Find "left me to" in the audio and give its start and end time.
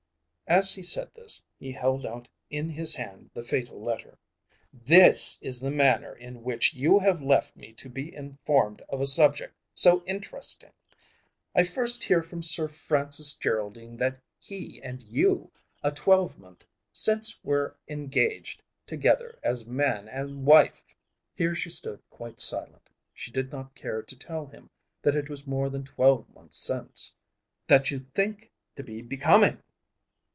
7.21-7.87